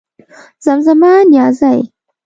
زمزمه 0.63 1.11
نيازۍ 1.31 1.79